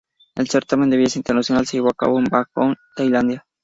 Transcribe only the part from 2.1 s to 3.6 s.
en Bangkok, Tailandia.